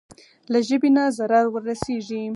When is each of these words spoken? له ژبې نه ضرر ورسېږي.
له 0.51 0.59
ژبې 0.67 0.89
نه 0.95 1.03
ضرر 1.17 1.45
ورسېږي. 1.49 2.23